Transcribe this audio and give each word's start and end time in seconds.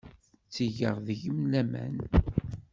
Ttgeɣ 0.47 0.95
deg-m 1.07 1.41
laman. 1.51 1.95